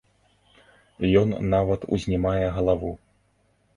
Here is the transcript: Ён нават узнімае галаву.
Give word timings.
Ён 1.21 1.35
нават 1.55 1.81
узнімае 1.99 2.45
галаву. 2.59 2.91